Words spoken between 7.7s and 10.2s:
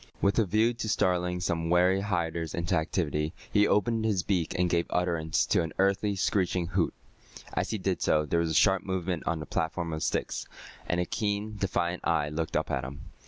did so, there was a sharp movement on the platform of